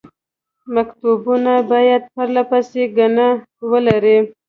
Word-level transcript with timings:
مکتوبونه 0.73 1.53
باید 1.71 2.01
پرله 2.13 2.43
پسې 2.49 2.83
ګڼه 2.97 3.29
ولري. 3.71 4.17